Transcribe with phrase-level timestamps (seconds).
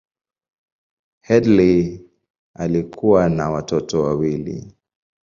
[1.21, 2.01] Headlee
[2.53, 4.73] alikuwa na watoto wawili.